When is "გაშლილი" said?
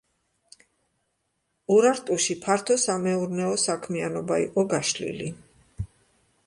4.75-5.31